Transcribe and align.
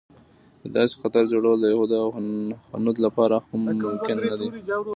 د 0.61 0.63
داسې 0.77 0.93
خطر 1.01 1.23
جوړول 1.33 1.57
د 1.59 1.65
یهود 1.73 1.91
او 2.03 2.07
هنود 2.73 2.97
لپاره 3.05 3.35
هم 3.49 3.59
ممکن 3.85 4.17
نه 4.29 4.35
دی. 4.39 4.49